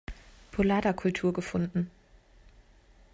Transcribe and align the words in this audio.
Polada-Kultur 0.51 1.31
gefunden. 1.31 1.91